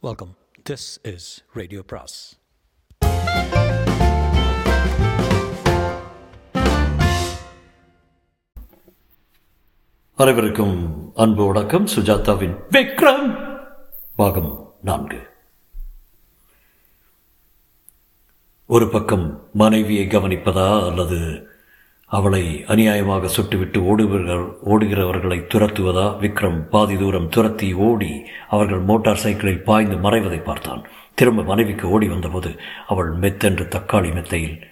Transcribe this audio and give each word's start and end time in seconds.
Welcome 0.00 0.36
this 0.70 1.14
is 1.14 1.44
radio 1.52 1.82
பிராஸ் 1.82 2.38
அனைவருக்கும் 10.16 11.12
அன்பு 11.14 11.46
வணக்கம். 11.46 11.86
சுஜாதாவின் 11.86 12.58
விக்ரம். 12.70 13.58
பாகம் 14.16 14.74
நான்கு. 14.82 15.26
ஒரு 18.66 18.90
பக்கம் 18.90 19.48
மனைவியை 19.52 20.06
கவனிப்பதா 20.06 20.88
அல்லது 20.88 21.47
அவளை 22.10 22.64
அநியாயமாக 22.68 23.28
சுட்டுவிட்டு 23.36 23.78
ஓடுகிறவர் 23.82 24.52
ஓடுகிறவர்களை 24.66 25.38
துரத்துவதா? 25.54 26.06
விக்ரம் 26.18 26.60
பாதி 26.60 26.96
தூரம் 26.96 27.28
துரத்தி 27.28 27.72
ஓடி 27.72 28.24
அவர்கள் 28.48 28.78
மோட்டார் 28.78 29.16
சைக்கிளில் 29.16 29.64
பாய்ந்து 29.64 29.96
மறைவதை 29.96 30.42
பார்த்தான். 30.42 30.82
திரும்ப 31.14 31.42
மனைவிக்கு 31.42 31.88
ஓடி 31.88 32.08
வந்தபோது 32.08 32.60
அவள் 32.86 33.18
மெத்தென்று 33.18 33.68
தக்காளி 33.68 34.14
மெத்தையில் 34.14 34.66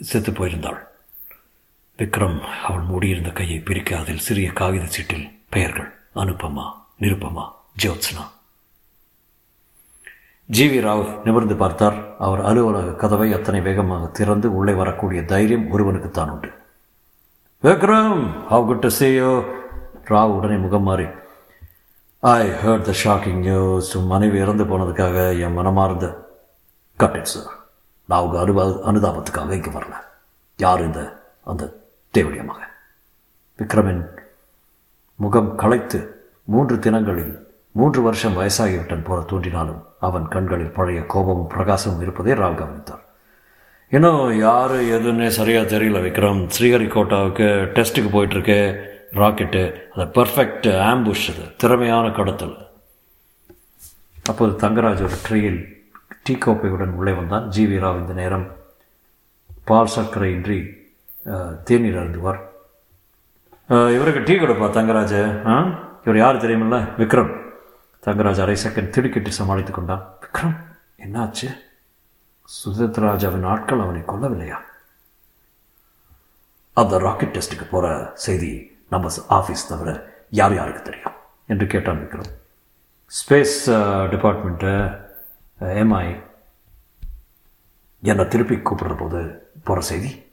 செத்து 0.00 0.32
போயிருந்தாள். 0.32 0.78
விக்ரம் 1.98 2.40
அவள் 2.40 2.82
மூடியிருந்த 2.82 3.30
கையை 3.30 3.58
பிரிக்க 3.58 3.98
அதில் 3.98 4.18
சிறிய 4.18 4.50
காகித 4.50 4.86
சீட்டில் 4.86 5.28
பெயர்கள். 5.48 5.92
அனுபமா 6.14 6.72
நிருபமா 7.00 7.48
ஜோத்ஸ்னா. 7.82 8.37
ஜி 10.50 10.66
வி 10.68 10.78
ராவ் 10.84 11.22
நிமிர்ந்து 11.24 11.56
பார்த்தார். 11.56 11.96
அவர் 12.18 12.40
அலுவலக 12.40 12.92
கதவை 12.92 13.32
அத்தனை 13.32 13.60
வேகமாக 13.60 14.06
திறந்து 14.06 14.54
உள்ளே 14.56 14.72
வரக்கூடிய 14.72 15.24
தைரியம் 15.24 15.70
ஒருவனுக்குத்தான் 15.70 16.30
உண்டு. 16.30 16.50
Vikram 17.62 18.22
how 18.50 18.66
good 18.66 18.78
to 18.78 18.90
Rao 20.04 20.34
உடனே 20.36 20.56
முகம் 20.56 20.82
மாறி 20.82 21.06
I 22.20 22.48
heard 22.48 22.86
the 22.88 22.94
shocking 23.04 23.40
news 23.48 23.98
மனைவி 23.98 24.38
இறந்து 24.38 24.64
போனதுக்காக 24.64 25.38
என் 25.40 25.52
மனமார்ந்த 25.52 26.06
கட்டேன் 26.98 27.28
சார் 27.32 27.52
நான் 28.04 28.22
உங்கள் 28.26 28.40
அனுப 28.40 28.64
அனுதாபத்துக்காக 28.92 29.50
இங்கே 29.50 29.70
வரல. 29.70 29.94
யார் 30.56 30.84
இந்த 30.84 31.00
அந்த 31.44 31.72
தேவடைய 32.14 32.42
விக்ரமின் 33.58 34.02
முகம் 35.14 35.54
களைத்து 35.54 36.00
மூன்று 36.44 36.78
தினங்களில் 36.78 37.47
மூன்று 37.70 38.02
வருஷம் 38.02 38.36
வயசாகிவிட்டன் 38.36 39.04
போல 39.04 39.22
தோன்றினாலும் 39.22 39.82
அவன் 40.00 40.28
கண்களில் 40.28 40.76
பழைய 40.78 41.04
கோபமும் 41.06 41.50
பிரகாசமும் 41.50 42.02
இருப்பதை 42.02 42.32
ராவ் 42.32 42.54
கவனித்தார் 42.54 43.06
இன்னும் 43.90 44.38
யார் 44.38 44.70
எதுன்னே 44.70 45.26
சரியாக 45.26 45.78
தெரியல 45.78 46.00
விக்ரம். 46.06 46.48
ஸ்ரீஹரிகோட்டாவுக்கு 46.58 47.46
டெஸ்ட்டுக்கு 47.76 48.10
போயிட்டுருக்கு. 48.14 48.86
ராக்கெட்டு. 49.12 49.62
அது 49.94 50.10
பர்ஃபெக்ட் 50.16 50.68
ஆம்புஷ் 50.88 51.28
அது. 51.32 51.44
திறமையான 51.56 52.10
கடத்தல். 52.10 52.56
அப்போது 54.24 54.68
தங்கராஜ் 54.68 55.06
ஒரு 55.06 55.16
ட்ரீயில் 55.28 55.60
டீ 56.22 56.34
கோப்பையுடன் 56.34 56.94
உள்ளே 57.00 57.12
வந்தான் 57.12 57.48
ஜி 57.48 57.66
வி 57.66 57.82
ராவ். 57.84 58.00
இந்த 58.00 58.12
நேரம் 58.12 58.46
பால் 59.64 59.94
சர்க்கரையின்றி 59.96 60.60
தேநீர் 61.64 62.00
அருந்துவார். 62.02 62.40
இவருக்கு 63.96 64.22
டீ 64.24 64.34
கொடுப்பா 64.34 64.68
தங்கராஜ். 64.78 65.46
ஆ 65.46 65.56
இவர் 66.04 66.22
யார் 66.24 66.36
தெரியுமில்ல? 66.36 66.86
விக்ரம். 66.98 67.32
தங்கராஜ் 68.08 68.40
அரை 68.40 68.56
செகண்ட் 68.64 68.90
திடுக்கிட்டு 68.90 69.32
சமாளித்துக் 69.32 69.74
கொண்டான். 69.74 70.04
விக்ரம் 70.20 70.56
என்னாச்சு? 70.98 71.48
சுதத்ராஜாவின் 72.64 73.46
ஆட்கள் 73.46 73.80
அவனை 73.80 74.00
கொல்லவில்லையா? 74.00 74.56
அந்த 76.74 76.98
ராக்கெட் 76.98 77.36
டெஸ்ட்டுக்கு 77.36 77.68
போகிற 77.70 78.10
செய்தி 78.14 78.52
நம்ம 78.90 79.08
ஆஃபீஸ் 79.28 79.68
தவிர 79.68 80.16
யார் 80.30 80.54
யாருக்கு 80.54 80.82
தெரியும்? 80.82 81.12
என்று 81.46 81.66
கேட்டான் 81.66 81.98
விக்ரம். 81.98 82.30
ஸ்பேஸ் 83.18 83.60
டிபார்ட்மெண்ட்டு 84.12 84.72
எம்ஐ 85.60 86.22
என்னை 88.02 88.28
திருப்பி 88.28 88.56
கூப்பிடுற 88.56 88.96
போது 88.96 89.50
போகிற 89.64 89.86
செய்தி? 89.86 90.32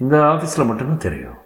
இந்த 0.00 0.16
ஆஃபீஸில் 0.20 0.66
மட்டும்தான் 0.66 1.04
தெரியும். 1.06 1.38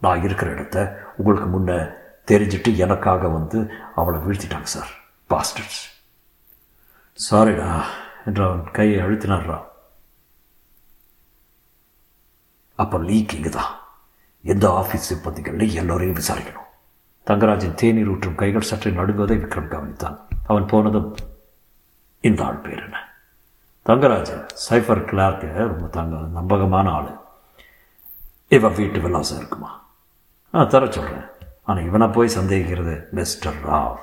நான் 0.00 0.22
இருக்கிற 0.22 0.50
இடத்த 0.50 1.02
உங்களுக்கு 1.16 1.48
முன்ன 1.48 1.92
தெரிஞ்சிட்டு 2.30 2.76
எனக்காக 2.76 3.28
வந்து 3.28 3.58
அவளை 3.94 4.18
வீழ்த்திட்டாங்க 4.20 4.70
சார். 4.74 4.90
பாஸ்டர்ஸ் 5.30 5.80
சாரிடா 7.18 7.70
என்று 8.26 8.44
அவன் 8.44 8.70
கையை 8.70 8.98
அழுத்தினார்ரா. 9.02 9.58
அப்போ 12.74 12.98
லீக் 12.98 13.34
இங்கே 13.34 13.48
தான் 13.48 13.72
எந்த 14.44 14.66
ஆஃபீஸ் 14.80 15.08
சிப்பந்திகளில் 15.10 15.76
எல்லோரையும் 15.80 16.18
விசாரிக்கணும். 16.18 16.68
தங்கராஜின் 17.26 17.74
தேநீர் 17.74 18.10
ஊற்றும் 18.12 18.34
கைகள் 18.34 18.68
சற்று 18.70 18.90
நடுங்குவதை 18.90 19.36
விக்ரம் 19.40 19.72
கவனித்தான். 19.72 20.18
அவன் 20.46 20.66
போனதும் 20.66 21.08
இந்த 22.20 22.44
ஆள் 22.44 22.62
பேர் 22.66 22.84
என்ன? 22.84 22.98
தங்கராஜ் 23.86 24.32
சைஃபர் 24.68 25.02
கிளார்க்கு 25.10 25.50
ரொம்ப 25.72 25.86
தங்க 25.86 26.16
நம்பகமான 26.38 26.90
ஆள். 26.90 27.10
இவன் 28.48 28.72
வீட்டு 28.72 29.00
விலாசம் 29.00 29.36
இருக்குமா? 29.36 29.70
ஆ 30.54 30.64
தர 30.64 30.90
சொல்கிறேன் 30.90 31.26
ஆனால் 31.68 31.86
இவனை 31.86 32.06
போய் 32.06 32.36
சந்தேகிக்கிறது 32.36 32.94
மிஸ்டர் 33.18 33.58
ராவ். 33.66 33.96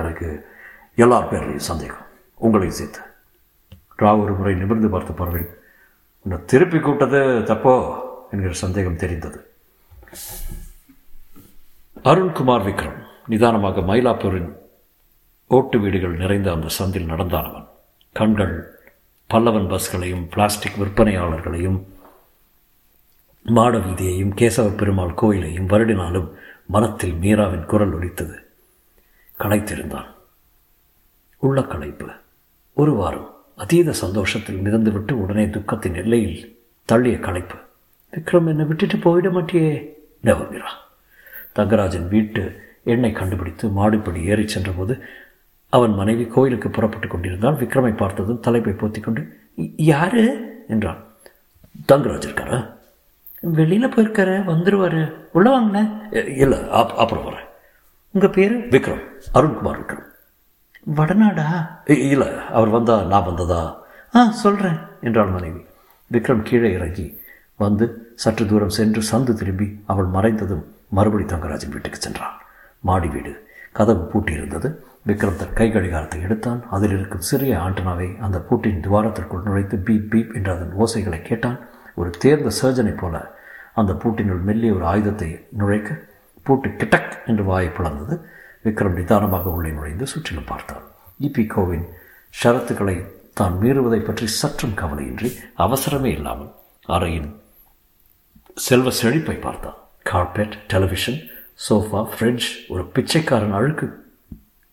எனக்கு 0.00 0.28
எல்லார் 1.04 1.30
பேர்லையும் 1.30 1.68
சந்தேகம். 1.70 2.04
உங்களையும் 2.42 2.78
சேர்த்து. 2.78 3.00
ராவ் 3.98 4.22
ஒரு 4.22 4.34
முறை 4.34 4.54
நிமிர்ந்து 4.54 4.88
பார்த்த 4.88 5.12
பார்வையில் 5.12 5.54
உன்னை 6.22 6.38
திருப்பி 6.44 6.78
கூட்டது 6.78 7.20
தப்போ? 7.50 7.74
என்கிற 8.30 8.52
சந்தேகம் 8.52 9.00
தெரிந்தது. 9.02 9.38
அருண்குமார் 12.04 12.64
விக்ரம் 12.68 12.96
நிதானமாக 13.26 13.80
மயிலாப்பூரின் 13.80 14.50
ஓட்டு 15.46 15.78
வீடுகள் 15.78 16.16
நிறைந்த 16.16 16.48
அந்த 16.52 16.68
சந்தில் 16.78 17.10
நடந்தானவன். 17.12 17.68
கண்கள் 18.12 18.56
பல்லவன் 19.30 19.70
பஸ்களையும் 19.72 20.24
பிளாஸ்டிக் 20.30 20.80
விற்பனையாளர்களையும் 20.80 21.78
மாட 23.46 23.76
வீதியையும் 23.78 24.34
கேசவ 24.34 24.68
பெருமாள் 24.76 25.14
கோயிலையும் 25.14 25.68
வருடினாலும் 25.68 26.28
மனத்தில் 26.66 27.12
மீராவின் 27.12 27.64
குரல் 27.64 27.92
ஒலித்தது. 27.92 28.46
களைத்திருந்தான். 29.38 30.06
உள்ள 31.36 31.62
களைப்பு. 31.62 32.06
ஒரு 32.74 32.94
வாரம் 32.94 33.34
அதீத 33.56 33.92
சந்தோஷத்தில் 33.92 34.56
மிதந்துவிட்டு 34.56 35.12
உடனே 35.12 35.46
துக்கத்தின் 35.46 35.94
எல்லையில் 35.94 36.62
தள்ளிய 36.92 37.20
களைப்பு. 37.20 37.54
விக்ரம் 38.10 38.46
என்னை 38.46 38.64
விட்டுட்டு 38.64 38.96
போயிட 38.96 39.24
மாட்டியே? 39.24 39.88
நெவர் 40.20 40.84
தங்கராஜன் 41.54 42.08
வீட்டு 42.08 42.60
எண்ணை 42.84 43.12
கண்டுபிடித்து 43.12 43.68
மாடிப்படி 43.68 44.24
ஏறிச் 44.24 44.48
சென்றபோது 44.48 45.02
அவன் 45.68 45.94
மனைவி 45.94 46.26
கோயிலுக்கு 46.26 46.70
புறப்பட்டு 46.70 47.08
கொண்டிருந்தால் 47.08 47.54
விக்ரமை 47.54 47.96
பார்த்ததும் 47.96 48.40
தலைப்பை 48.40 48.72
போத்திக்கொண்டு 48.72 49.28
யாரு? 49.76 50.54
என்றான். 50.68 51.04
தங்கராஜ் 51.88 52.24
இருக்காரா? 52.24 52.75
வெளியில் 53.40 53.88
போயிருக்காரு 53.88 54.36
வந்துருவாரு. 54.44 55.12
உள்ள 55.32 55.50
வாங்கினேன் 55.50 56.12
இல்லை 56.36 56.70
அப்புறம் 56.70 57.24
வரேன் 57.24 57.44
உங்கள் 58.10 58.30
பேர்? 58.30 58.68
விக்ரம் 58.68 59.02
அருண்குமார் 59.34 59.80
விக்ரம். 59.80 60.04
வடநாடா? 60.96 61.68
இல்லை 61.90 62.28
அவர் 62.52 62.68
வந்தா 62.68 63.02
நான் 63.02 63.24
வந்ததா? 63.24 63.82
ஆ 64.14 64.30
சொல்கிறேன் 64.30 64.78
என்றாள் 65.00 65.28
மனைவி. 65.28 65.64
விக்ரம் 66.12 66.42
கீழே 66.42 66.72
இறங்கி 66.72 67.20
வந்து 67.56 68.12
சற்று 68.14 68.46
தூரம் 68.46 68.68
சென்று 68.68 69.02
சந்து 69.10 69.34
திரும்பி 69.34 69.82
அவள் 69.86 70.06
மறைந்ததும் 70.06 70.64
மறுபடி 70.88 71.24
தங்கராஜன் 71.24 71.70
வீட்டுக்கு 71.70 71.98
சென்றான். 71.98 72.40
மாடி 72.80 73.08
வீடு. 73.08 73.48
கதவு 73.72 74.10
பூட்டியிருந்தது. 74.12 74.74
விக்ரம் 75.06 75.36
தன் 75.36 75.52
கை 75.54 75.72
கடிகாரத்தை 75.72 76.20
எடுத்தான். 76.20 76.64
அதில் 76.70 76.90
இருக்கும் 76.90 77.20
சிறிய 77.20 77.56
ஆண்டனாவை 77.56 78.20
அந்த 78.20 78.40
பூட்டின் 78.40 78.80
துவாரத்திற்குள் 78.80 79.42
நுழைத்து 79.44 79.76
பீப் 79.76 80.06
பீப் 80.10 80.34
என்ற 80.34 80.54
அதன் 80.54 80.74
ஓசைகளை 80.78 81.22
கேட்டான். 81.22 81.58
ஒரு 82.00 82.10
தேர்ந்த 82.22 82.50
சர்ஜனை 82.60 82.94
போல 83.02 83.14
அந்த 83.80 83.92
பூட்டினுள் 84.02 84.42
மெல்லிய 84.48 84.76
ஒரு 84.76 84.84
ஆயுதத்தை 84.92 85.30
நுழைக்க 85.60 85.98
பூட்டு 86.46 86.68
கிட்டக் 86.80 87.14
என்று 87.30 87.44
வாயை 87.50 87.70
பிளந்தது. 87.76 88.14
விக்ரம் 88.64 88.96
நிதானமாக 88.98 89.50
உள்ளே 89.56 89.70
நுழைந்து 89.78 90.06
சுற்றிலும் 90.12 90.50
பார்த்தான். 90.50 90.84
இபி 91.26 91.44
கோவின் 91.54 91.86
ஷரத்துக்களை 92.34 92.96
தான் 93.40 93.56
மீறுவதை 93.62 94.00
பற்றி 94.04 94.26
சற்றும் 94.40 94.76
கவலையின்றி 94.80 95.28
அவசரமே 95.64 96.10
இல்லாமல் 96.18 96.52
அறையின் 96.96 97.28
செல்வ 98.66 98.90
செழிப்பை 99.00 99.36
பார்த்தான். 99.46 99.78
கார்பெட் 100.10 100.56
டெலிவிஷன் 100.72 101.18
சோஃபா 101.66 102.00
ஃப்ரிட்ஜ் 102.12 102.48
ஒரு 102.72 102.82
பிச்சைக்காரன் 102.96 103.56
அழுக்கு 103.58 103.86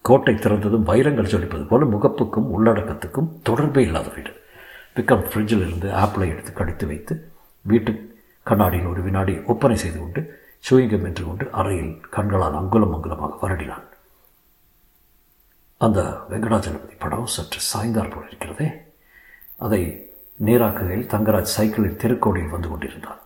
கோட்டை 0.06 0.36
திறந்ததும் 0.36 0.88
வைரங்கள் 0.90 1.32
ஜொலிப்பது 1.34 1.66
போல 1.68 1.86
முகப்புக்கும் 1.92 2.50
உள்ளடக்கத்துக்கும் 2.56 3.30
தொடர்பே 3.50 3.84
இல்லாத 3.88 4.10
வீடு. 4.16 4.32
பிக்கப் 4.96 5.28
ஃப்ரிட்ஜில் 5.28 5.68
இருந்து 5.68 5.94
ஆப்பிளை 5.94 6.30
எடுத்து 6.30 6.54
கடித்து 6.54 6.88
வைத்து 6.88 7.32
வீட்டு 7.62 8.22
கண்ணாடியில் 8.44 8.86
ஒரு 8.86 9.02
வினாடி 9.02 9.38
ஒப்பனை 9.38 9.76
செய்து 9.76 10.00
கொண்டு 10.00 10.42
சுயங்கம் 10.60 11.04
என்று 11.04 11.26
கொண்டு 11.26 11.52
அறையில் 11.52 12.00
கண்களால் 12.10 12.56
அங்குலம் 12.56 12.94
அங்குலமாக 12.94 13.38
வருடினான். 13.42 13.84
அந்த 15.78 16.26
வெங்கடாஜலபதி 16.30 16.96
படம் 17.00 17.26
சற்று 17.26 17.60
சாய்ந்தார் 17.60 18.16
போல் 18.16 18.28
இருக்கிறதே. 18.28 18.72
அதை 19.58 20.12
நேராக்குகையில் 20.46 21.08
தங்கராஜ் 21.08 21.54
சைக்கிளில் 21.56 21.98
திருக்கோடியில் 21.98 22.50
வந்து 22.50 22.68
கொண்டிருந்தான். 22.68 23.20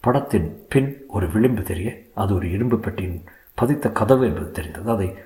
படத்தின் 0.00 0.66
பின் 0.68 1.04
ஒரு 1.08 1.30
விளிம்பு 1.30 1.62
தெரிய 1.62 1.98
அது 2.14 2.34
ஒரு 2.34 2.50
இரும்பு 2.50 2.78
பெட்டியின் 2.78 3.24
பதித்த 3.54 3.90
கதவு 3.90 4.26
என்பது 4.26 4.50
தெரிந்தது. 4.50 4.90
அதை 4.90 5.18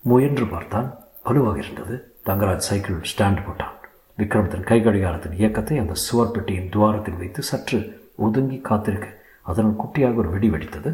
முயன்று 0.00 0.46
பார்த்தான். 0.46 0.98
வலுவாக 1.24 1.58
இருந்தது. 1.58 2.14
தங்கராஜ் 2.24 2.66
சைக்கிள் 2.68 3.00
ஸ்டாண்ட் 3.16 3.42
போட்டான். 3.42 3.74
விக்ரம் 4.18 4.50
தன் 4.52 4.68
கை 4.70 4.78
கடிகாரத்தின் 4.84 5.38
இயக்கத்தை 5.40 5.76
அந்த 5.82 5.94
சுவர் 6.06 6.34
பெட்டியின் 6.34 6.70
துவாரத்தில் 6.74 7.18
வைத்து 7.22 7.40
சற்று 7.50 7.78
ஒதுங்கி 8.26 8.58
காத்திருக்க 8.68 9.08
அதனால் 9.48 9.80
குட்டியாக 9.82 10.20
ஒரு 10.22 10.30
வெடி 10.34 10.48
வெடித்தது. 10.50 10.90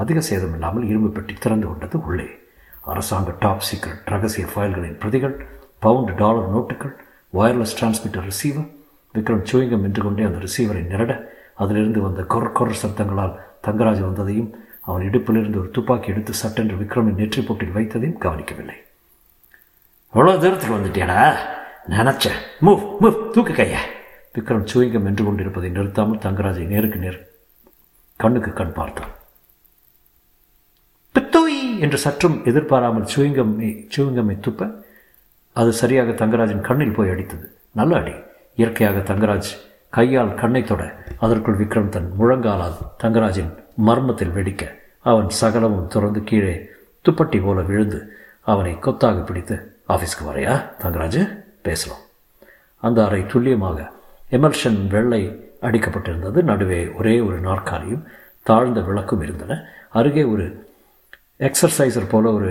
அதிக 0.00 0.20
சேதம் 0.28 0.54
இல்லாமல் 0.56 0.86
இரும்பு 0.90 1.10
பெட்டி 1.16 1.34
திறந்து 1.34 1.66
கொண்டது 1.66 1.96
உள்ளே. 2.06 2.28
அரசாங்க 2.92 3.34
டாப் 3.42 3.66
சீக்ரெட் 3.68 4.08
ரகசிய 4.12 4.44
ஃபைல்களின் 4.52 4.96
பிரதிகள் 5.02 5.34
பவுண்டு 5.84 6.12
டாலர் 6.22 6.48
நோட்டுகள் 6.54 6.94
wireless 7.38 7.76
transmitter 7.78 8.26
receiver 8.30 8.68
Vikram 9.14 9.46
chewing gum 9.50 9.84
நின்று 9.84 10.02
கொண்டே 10.02 10.24
அந்த 10.28 10.38
ரிசீவரை 10.46 10.82
நிரட 10.92 11.12
அதிலிருந்து 11.62 12.00
வந்த 12.00 12.22
கொர் 12.34 12.52
கொர் 12.58 12.80
சத்தங்களால் 12.82 13.38
தங்கராஜ் 13.66 14.02
வந்ததையும் 14.08 14.50
அவன் 14.88 15.04
இடுப்பிலிருந்து 15.08 15.60
ஒரு 15.62 15.70
துப்பாக்கி 15.76 16.10
எடுத்து 16.12 16.32
சட்டென்று 16.42 16.76
விக்ரமின் 16.82 17.18
நெற்றி 17.20 17.42
போட்டில் 17.42 17.74
வைத்ததையும் 17.76 18.20
கவனிக்கவில்லை. 18.24 18.78
அவ்வளோ 20.14 20.32
தூரத்துக்கு 20.42 20.78
வந்துட்டேனா 20.78 21.20
நினச்சேன் 21.88 22.40
மூவ் 22.64 22.82
மூவ் 23.02 23.16
தூக்கு 23.30 23.52
கைய. 23.52 23.76
விக்ரம் 24.34 24.66
சூயிங்கம் 24.72 25.06
என்று 25.10 25.24
கொண்டிருப்பதை 25.24 25.70
நிறுத்தாமல் 25.70 26.22
தங்கராஜை 26.24 26.66
நேருக்கு 26.72 26.98
நேர் 26.98 27.18
கண்ணுக்கு 28.16 28.52
கண் 28.52 28.72
பார்த்தான். 28.72 29.10
பித்தோய் 31.14 31.58
என்று 31.80 31.98
சற்றும் 31.98 32.44
எதிர்பாராமல் 32.44 33.10
சூயிங்கம் 33.14 33.52
சூயிங்கம்மை 33.96 34.36
துப்ப 34.46 34.70
அது 35.52 35.72
சரியாக 35.72 36.10
தங்கராஜின் 36.24 36.64
கண்ணில் 36.68 36.94
போய் 36.98 37.10
அடித்தது. 37.10 37.46
நல்ல 37.72 37.96
அடி. 37.96 38.14
இயற்கையாக 38.56 39.14
தங்கராஜ் 39.14 39.50
கையால் 39.90 40.34
கண்ணை 40.34 40.64
தொட 40.64 40.82
அதற்குள் 41.18 41.58
விக்ரம் 41.60 41.88
தன் 41.88 42.08
முழங்காலால் 42.18 42.78
தங்கராஜின் 43.02 43.52
மர்மத்தில் 43.74 44.34
வெடிக்க 44.36 44.62
அவன் 45.00 45.28
சகலமும் 45.28 45.86
துறந்து 45.86 46.24
கீழே 46.24 46.56
துப்பட்டி 47.08 47.42
போல 47.42 47.60
விழுந்து 47.60 48.00
அவனை 48.42 48.78
கொத்தாக 48.78 49.20
பிடித்து 49.20 49.56
ஆஃபீஸ்க்கு 49.88 50.24
வரையா 50.24 50.54
தங்கராஜு? 50.82 51.41
பேசலாம். 51.62 52.02
அந்த 52.82 53.04
அறை 53.06 53.26
துல்லியமாக 53.26 53.92
எமல்ஷன் 54.30 54.86
வெள்ளை 54.86 55.22
அடிக்கப்பட்டிருந்தது. 55.60 56.42
நடுவே 56.42 56.88
ஒரே 56.98 57.20
ஒரு 57.20 57.40
நாற்காலியும் 57.40 58.04
தாழ்ந்த 58.42 58.80
விளக்கும் 58.80 59.22
இருந்தன. 59.22 59.58
அருகே 59.88 60.24
ஒரு 60.24 60.46
எக்ஸசைசர் 61.38 62.08
போல 62.08 62.32
ஒரு 62.32 62.50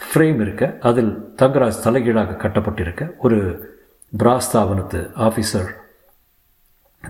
ஃப்ரேம் 0.00 0.40
இருக்க 0.40 0.76
அதில் 0.80 1.34
தங்கராஜ் 1.36 1.82
தலைகீழாக 1.82 2.32
கட்டப்பட்டிருக்க 2.32 3.16
ஒரு 3.18 3.38
பிராஸ்தாபனத்து 4.18 5.00
ஆஃபீஸர் 5.26 5.68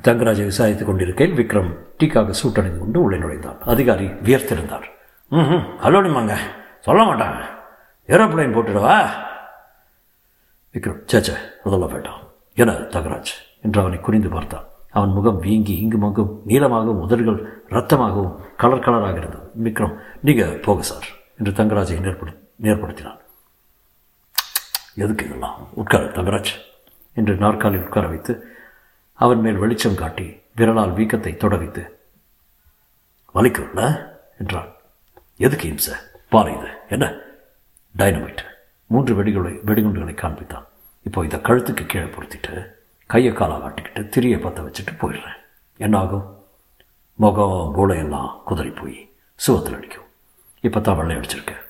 தங்கராஜை 0.07 0.45
விசாரித்துக் 0.51 0.85
கொண்டிருக்கையில் 0.85 1.39
விக்ரம் 1.39 1.71
டீக்காக 1.99 2.35
சூட்டணிந்து 2.43 2.79
கொண்டு 2.79 3.03
உள்ளே 3.03 3.19
நுழைந்தான். 3.19 3.59
அதிகாரி 3.61 4.07
வியர்த்திருந்தார். 4.07 4.87
ம் 5.29 5.65
ஹலோடிமாங்க 5.85 6.37
சொல்ல 6.81 7.03
மாட்டாங்க. 7.03 7.41
ஏரோப்ளைன் 8.09 8.55
போட்டுடவா 8.55 8.97
விக்ரம் 10.75 11.01
சேச்சே 11.13 11.37
அதெல்லாம் 11.65 11.93
வேண்டாம். 11.93 12.21
என 12.55 12.73
தங்கராஜ் 12.73 13.33
என்று 13.63 13.81
அவனை 13.81 13.99
குறிந்து 13.99 14.31
பார்த்தான். 14.31 14.67
அவன் 14.91 15.11
முகம் 15.11 15.39
வீங்கி 15.39 15.75
இங்கும் 15.77 16.03
அங்கும் 16.03 16.43
நீளமாகவும் 16.47 17.01
உதடுகள் 17.05 17.65
ரத்தமாகவும் 17.69 18.37
கலர் 18.57 18.85
கலராக 18.85 19.17
இருந்தது 19.17 19.51
விக்ரம் 19.65 19.97
நீங்கள் 20.23 20.59
போக 20.59 20.83
சார் 20.83 21.07
என்று 21.39 21.53
தங்கராஜை 21.53 21.99
நேர்படு 22.07 22.33
நேர்படுத்தினான். 22.63 23.21
எதுக்கு 24.95 25.25
இதெல்லாம்? 25.25 25.69
உட்கார 25.75 26.05
தங்கராஜ் 26.05 26.53
என்று 27.15 27.35
நாற்காலில் 27.35 27.85
உட்கார 27.85 28.07
வைத்து 28.07 28.33
அவன் 29.13 29.41
மேல் 29.41 29.57
வெளிச்சம் 29.57 29.95
காட்டி 29.95 30.27
விரலால் 30.57 30.95
வீக்கத்தை 30.95 31.37
தொட 31.37 31.57
வைத்து 31.57 31.83
வலிக்கும்ல 33.35 33.83
என்றான். 34.39 34.71
எதுக்கு 35.37 35.69
இம்ச? 35.69 35.91
பாரு 36.29 36.53
இது 36.53 36.71
என்ன? 36.89 37.15
டைனமைட் 37.99 38.50
மூன்று 38.93 39.13
வெடிகளை 39.19 39.53
வெடிகுண்டுகளை 39.69 40.15
காண்பித்தான். 40.21 40.67
இப்போ 41.07 41.25
இதை 41.25 41.39
கழுத்துக்கு 41.41 41.85
கீழே 41.87 42.09
பொருத்திட்டு 42.15 42.55
கையை 43.07 43.33
காலாக 43.33 43.67
ஆட்டிக்கிட்டு 43.69 44.01
திரியை 44.15 44.39
பற்ற 44.41 44.63
வச்சுட்டு 44.63 44.93
போயிடுறேன். 45.01 45.39
என்ன 45.77 45.99
ஆகும் 45.99 46.27
முகம் 47.15 47.73
மூளையெல்லாம் 47.77 48.31
குதிரை 48.45 48.71
போய் 48.71 48.99
சுகத்தில் 49.35 49.77
அடிக்கும். 49.77 50.09
இப்போ 50.61 50.81
தான் 50.81 50.97
வெள்ளை 50.97 51.17
அடிச்சிருக்கேன் 51.17 51.63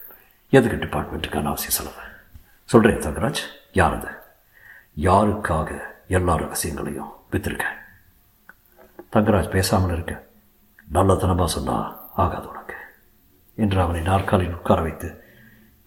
எதுக்கு 0.49 0.77
டிபார்ட்மெண்ட்டுக்கான 0.85 1.51
அவசியம் 1.53 1.77
செலவு? 1.79 2.05
சொல்கிறேன் 2.65 3.03
தங்கராஜ் 3.07 3.43
யார் 3.73 3.97
அது 3.99 4.11
யாருக்காக 5.09 5.71
எல்லா 6.19 6.35
ரகசியங்களையும் 6.45 7.13
விற்றுருக்கேன் 7.33 7.79
தங்கராஜ் 9.15 9.55
பேசாமல் 9.57 9.93
இருக்க. 9.93 10.15
நல்லத்தனமாக 10.93 11.51
சொன்னால் 11.57 11.89
ஆகாது 12.23 12.49
உனக்கு. 12.49 12.77
என்று 13.55 13.81
அவனை 13.81 14.01
நாற்காலில் 14.11 14.57
உட்கார 14.59 14.81
வைத்து 14.87 15.09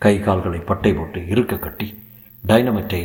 கை 0.03 0.19
கால்களை 0.19 0.59
பட்டை 0.59 0.93
போட்டு 0.93 1.27
இருக்க 1.27 1.55
கட்டி 1.57 1.87
டைனமைட்டை 2.43 3.01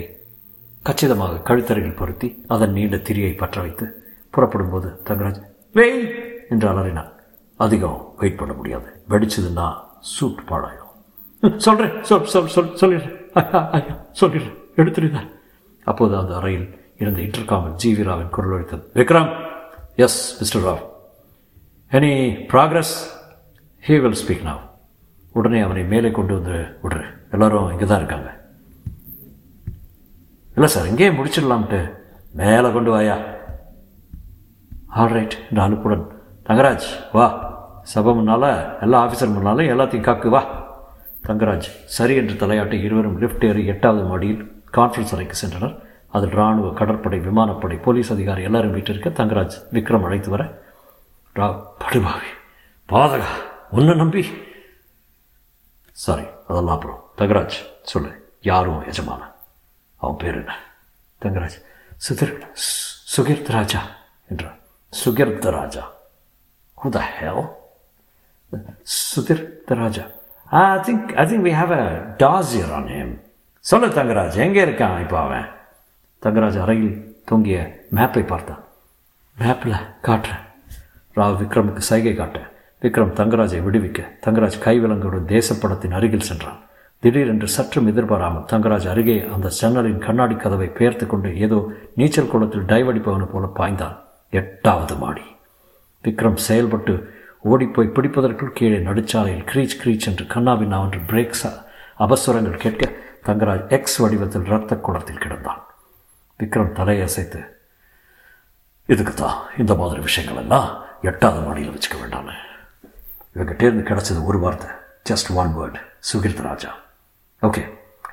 கச்சிதமாக 0.82 1.42
கழுத்தருகில் 1.48 1.96
பொருத்தி 1.96 2.28
அதன் 2.46 2.72
நீண்ட 2.72 2.96
திரியை 2.96 3.36
பற்ற 3.36 3.60
வைத்து 3.60 3.86
புறப்படும் 4.30 4.70
போது 4.70 4.88
தங்கராஜ் 5.04 5.40
வெய்! 5.74 5.98
என்று 6.48 6.66
அலறினான். 6.68 7.10
அதிகம் 7.56 8.14
வெயிட் 8.16 8.38
பண்ண 8.38 8.52
முடியாது. 8.52 8.88
வெடிச்சதுன்னா 9.08 9.66
சூட் 10.00 10.42
பாடாயிடும் 10.48 10.84
சொல்கிறேன் 11.58 12.04
சொல் 12.04 12.24
சொல் 12.24 12.46
சொல் 12.46 12.72
சொல்லிடுறேன். 12.80 13.16
சொல்லிடுறேன். 14.20 14.56
எடுத்துருந்தேன் 14.76 15.30
அப்போது 15.86 16.16
அந்த 16.16 16.34
அறையில் 16.34 16.66
இருந்த 16.98 17.20
இன்டர்காமில் 17.20 17.74
ஜி 17.74 17.90
வி 17.94 18.02
ராவின் 18.02 18.28
குரல் 18.28 18.54
அளித்தது 18.54 18.84
Vikram! 18.94 19.30
Yes 19.96 20.20
mister 20.40 20.62
Rao 20.62 20.82
any 21.92 22.12
progress 22.52 22.94
he 23.84 23.96
will 24.00 24.20
speak 24.24 24.46
now 24.48 24.62
உடனே 25.38 25.60
அவனை 25.66 25.82
மேலே 25.92 26.10
கொண்டு 26.18 26.32
வந்து 26.38 26.56
விடுறு 26.82 27.06
எல்லாரும் 27.34 27.70
இங்கே 27.72 27.86
தான் 27.88 28.00
இருக்காங்க. 28.02 28.30
இல்லை 30.56 30.68
சார் 30.74 30.88
இங்கேயே 30.90 31.10
முடிச்சிடலாம்ட்டு 31.16 31.80
மேலே 32.40 32.68
கொண்டு 32.76 32.90
வாயா. 32.94 33.16
ஆல் 35.00 35.12
ரைட் 35.16 35.36
என்று 35.48 35.62
அனுப்புடன். 35.66 36.06
தங்கராஜ் 36.48 36.88
வா. 37.16 37.26
சபை 37.92 38.12
முன்னால் 38.18 38.48
எல்லா 38.84 38.96
ஆஃபீஸர் 39.04 39.36
முன்னாலும் 39.36 39.70
எல்லாத்தையும் 39.74 40.06
காக்கு 40.08 40.30
வா. 40.34 40.42
தங்கராஜ் 41.28 41.68
சரி 41.96 42.14
என்று 42.20 42.34
தலையாட்டி 42.42 42.76
இருவரும் 42.86 43.18
லிஃப்ட் 43.22 43.46
ஏறி 43.50 43.62
எட்டாவது 43.72 44.04
மாடியில் 44.10 44.42
கான்ஃபரன்ஸ் 44.76 45.14
அறைக்கு 45.16 45.36
சென்றனர். 45.42 45.76
அதில் 46.16 46.34
இராணுவ 46.36 46.68
கடற்படை 46.80 47.18
விமானப்படை 47.28 47.76
போலீஸ் 47.86 48.12
அதிகாரி 48.14 48.42
எல்லாரும் 48.48 48.74
வீட்டிற்க 48.76 49.08
தங்கராஜ் 49.18 49.56
விக்ரம் 49.74 50.06
அழைத்து 50.08 50.30
வர 50.34 50.44
ரா 51.38 51.48
படுபாவி 51.82 52.30
பாதகா 52.88 53.32
உன்னை 53.76 53.94
நம்பி 54.02 54.22
சாரி 55.98 56.24
அதெல்லாம் 56.48 56.74
அப்புறம் 56.74 57.10
தங்கராஜ் 57.18 57.56
சொல்லு. 57.82 58.36
யாரும் 58.40 58.82
எஜமான 58.84 59.32
அவன் 59.96 60.16
பேர் 60.16 60.34
என்ன? 60.34 60.56
தங்கராஜ் 61.22 61.62
சுதிர் 62.08 62.46
சுகீர்த் 63.16 63.48
ராஜா 63.48 63.80
என்றார் 64.28 64.58
Sukirth 65.04 65.50
Raja. 65.50 65.90
Who 66.76 66.92
the 66.92 67.00
hell? 67.00 67.48
Sudhirth 69.16 69.74
Raja. 69.74 70.02
I 70.44 70.60
think 70.60 71.14
I 71.14 71.24
think 71.26 71.42
we 71.42 71.52
have 71.60 71.70
a 71.70 71.90
dossier 72.18 72.74
on 72.74 72.86
him 72.86 73.20
சொல்லு 73.60 73.86
தங்கராஜ் 73.86 74.36
எங்கே 74.36 74.64
இருக்கான் 74.64 75.00
இப்போ 75.00 75.20
அவன்? 75.20 75.48
தங்கராஜ் 76.22 76.60
அறையில் 76.60 77.22
தொங்கிய 77.24 77.84
மேப்பை 77.90 78.26
பார்த்தான். 78.26 78.64
மேப்பில் 79.38 79.74
காட்டுறேன். 80.02 80.46
ராவ் 81.16 81.36
விக்ரமுக்கு 81.40 81.78
சைகை 81.78 82.12
காட்டேன் 82.12 82.56
விக்ரம் 82.82 83.14
தங்கராஜை 83.18 83.58
விடுவிக்க 83.66 84.00
தங்கராஜ் 84.26 84.58
கைவிலங்குடன் 84.64 85.30
தேசப்படத்தின் 85.34 85.90
அருகில் 85.90 86.26
சென்றான். 86.28 86.58
திடீரென்று 86.98 87.48
சற்றும் 87.48 87.86
எதிர்பாராமல் 87.86 88.42
தங்கராஜ் 88.42 88.88
அருகே 88.88 89.26
அந்த 89.34 89.48
ஜன்னலின் 89.48 89.98
கண்ணாடி 89.98 90.34
கதவை 90.34 90.68
பெயர்த்து 90.68 91.06
கொண்டு 91.06 91.38
ஏதோ 91.38 91.58
நீச்சல் 91.94 92.26
குளத்தில் 92.26 92.68
டைவடிப்பவனு 92.72 93.26
போல 93.32 93.48
பாய்ந்தான். 93.56 93.96
எட்டாவது 94.30 94.96
மாடி. 94.96 95.22
விக்ரம் 96.04 96.40
செயல்பட்டு 96.48 96.94
ஓடிப்போய் 97.42 97.94
பிடிப்பதற்குள் 97.94 98.56
கீழே 98.58 98.78
நடுச்சாலையில் 98.78 99.46
க்ரீச் 99.50 99.76
க்ரீச் 99.82 100.06
என்று 100.06 100.26
கண்ணாவின் 100.26 100.72
அவன்று 100.72 101.00
பிரேக்ஸ் 101.00 101.46
அபஸ்வரங்கள் 101.98 102.62
கேட்க 102.64 102.90
தங்கராஜ் 103.26 103.68
எக்ஸ் 103.68 103.96
வடிவத்தில் 103.96 104.44
இரத்த 104.44 104.76
குளத்தில் 104.76 105.22
கிடந்தான். 105.24 105.62
விக்ரம் 106.40 106.72
தலையை 106.72 107.04
அசைத்து 107.04 107.40
இதுக்கு 108.86 109.14
தான் 109.14 109.38
இந்த 109.58 109.74
மாதிரி 109.74 110.00
விஷயங்கள் 110.00 110.42
எல்லாம் 110.42 110.68
எட்டாவது 111.02 111.46
மாடியில் 111.46 111.74
வச்சுக்க 111.74 111.96
வேண்டாமே. 112.02 112.36
இவங்கிட்டேருந்து 113.38 113.86
கிடச்சது 113.88 114.24
ஒரு 114.24 114.38
வார்த்தை. 114.38 114.70
Just 115.10 115.34
one 115.34 115.56
word 115.56 115.80
Sukirth 116.12 116.42
Raja. 116.42 116.70
Okay 117.42 117.62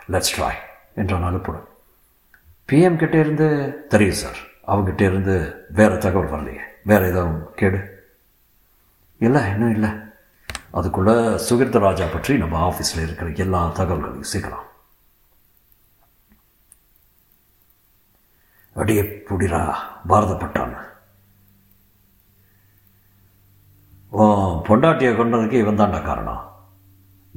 let's 0.07 0.33
try 0.35 0.53
என்றான் 0.95 1.23
அனுப்புடன் 1.23 1.67
பிஎம் 2.69 2.95
கிட்டே 2.95 3.19
இருந்து 3.19 3.47
தெரியும் 3.89 4.15
சார். 4.15 4.37
அவங்ககிட்ட 4.67 5.01
இருந்து 5.01 5.65
வேறு 5.69 5.97
தகவல் 5.97 6.31
வரலையே. 6.31 6.59
வேறு 6.83 7.09
எதுவும் 7.09 7.53
கேடு 7.55 7.81
இல்லை 9.19 9.41
இன்னும் 9.49 9.71
இல்லை. 9.71 9.89
அதுக்குள்ளே 10.71 11.13
சுகிர்த 11.49 11.79
ராஜா 11.79 12.05
பற்றி 12.05 12.37
நம்ம 12.37 12.59
ஆஃபீஸில் 12.69 13.03
இருக்கிற 13.03 13.29
எல்லா 13.29 13.67
தகவல்களையும் 13.67 14.31
சேர்க்கலாம் 14.33 14.65
அடியே 18.73 19.01
புடிரா 19.01 19.73
பாரதப்பட்டான். 20.09 20.73
பொண்டாட்டியை 24.15 25.13
கொண்டதுக்கு 25.15 25.51
இவன் 25.51 25.79
தாண்டா 25.79 26.03
காரணம். 26.03 26.51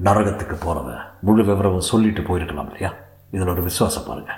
நரகத்துக்கு 0.04 0.56
போகிறவன் 0.60 0.98
முழு 1.20 1.44
விவரமும் 1.44 1.88
சொல்லிட்டு 1.90 2.20
போயிருக்கலாம் 2.20 2.66
இல்லையா? 2.66 2.94
இதில் 3.30 3.48
ஒரு 3.48 3.62
விசுவாசம் 3.62 4.02
பாருங்க. 4.06 4.32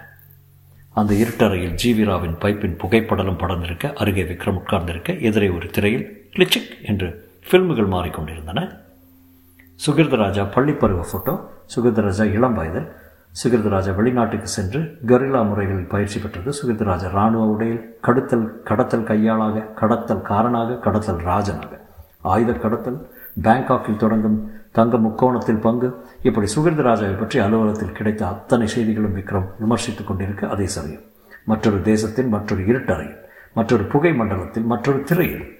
அந்த 0.93 1.15
இருட்டறையில் 1.15 1.77
ஜீவிராவின் 1.83 2.37
பைப்பின் 2.41 2.79
புகைப்படலும் 2.79 3.39
படர்ந்திருக்க 3.39 3.93
அருகே 3.95 4.23
விக்ரம் 4.23 4.59
உட்கார்ந்திருக்க 4.61 5.13
எதிரே 5.13 5.49
ஒரு 5.49 5.67
திரையில் 5.67 6.31
கிளிச்சிக் 6.37 6.71
என்று 6.83 7.29
ஃபில்முகள் 7.51 7.93
மாறிக்கொண்டிருந்தன. 7.97 8.79
சுகிர்தராஜா 9.87 10.47
பள்ளிப்பருவ 10.55 11.05
ஃபோட்டோ 11.11 11.41
சுகிர்தராஜா 11.77 12.33
இளம் 12.33 12.55
வயதில் 12.55 12.89
சுகிர்தராஜா 13.43 13.95
வெளிநாட்டுக்கு 13.95 14.49
சென்று 14.49 14.99
கரில்லா 15.07 15.49
முறைகளில் 15.49 15.89
பயிற்சி 15.89 16.21
பெற்றது 16.21 16.53
சுகிர்தராஜா 16.63 17.11
இராணுவ 17.11 17.47
உடையில் 17.47 17.99
கடத்தல் 18.01 18.63
கடத்தல் 18.63 19.03
கையாளாக 19.03 19.61
கடத்தல் 19.61 20.23
காரனாக 20.23 20.79
கடத்தல் 20.79 21.17
ராஜனாக. 21.17 21.80
ஆயுத 22.21 22.53
கடத்தல் 22.53 23.11
பேங்காக்கில் 23.43 23.97
தொடங்கும் 23.97 24.53
தங்க 24.73 24.97
முக்கோணத்தில் 24.97 25.61
பங்கு 25.61 25.89
இப்படி 26.23 26.47
சுகிர்தராஜாவை 26.57 27.19
பற்றி 27.19 27.39
அலுவலகத்தில் 27.39 27.93
கிடைத்த 27.93 28.27
அத்தனை 28.27 28.67
செய்திகளும் 28.67 29.17
விக்ரம் 29.17 29.47
விமர்சித்துக் 29.61 30.07
கொண்டிருக்க 30.07 30.49
அதே 30.49 30.67
சமயம். 30.67 31.03
மற்றொரு 31.45 31.83
தேசத்தின் 31.83 32.29
மற்றொரு 32.29 32.63
இருட்டறையில் 32.63 33.19
மற்றொரு 33.55 33.85
புகை 33.85 34.13
மண்டலத்தில் 34.13 34.63
மற்றொரு 34.63 35.03
திரையில். 35.03 35.59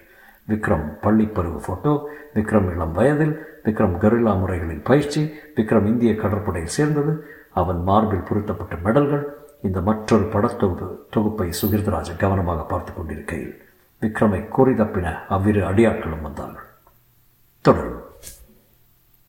விக்ரம் 0.49 0.87
பள்ளிப்பருவ 1.03 1.61
ஃபோட்டோ 1.67 2.01
விக்ரம் 2.35 2.73
இளம் 2.73 2.93
வயதில் 2.93 3.35
விக்ரம் 3.65 3.97
கரில்லா 3.99 4.39
முறைகளில் 4.39 4.81
பயிற்சி 4.81 5.33
விக்ரம் 5.57 5.87
இந்திய 5.87 6.15
கடற்படையில் 6.15 6.75
சேர்ந்தது 6.77 7.27
அவன் 7.53 7.83
மார்பில் 7.83 8.27
பொருத்தப்பட்ட 8.29 8.75
மெடல்கள் 8.75 9.25
இந்த 9.63 9.81
மற்றொரு 9.81 10.25
படத்தொகுப்பு 10.25 10.89
தொகுப்பை 11.11 11.49
சுகிர்தராஜன் 11.63 12.17
கவனமாக 12.19 12.63
பார்த்து 12.63 12.93
கொண்டிருக்கையில். 12.95 13.70
விக்ரமை 14.01 14.49
கூறி 14.49 14.73
தப்பின 14.73 15.27
அவ்விரு 15.29 15.61
அடியாட்களும் 15.61 16.23
வந்தார்கள். 16.23 16.69
தொடரும். 17.61 18.00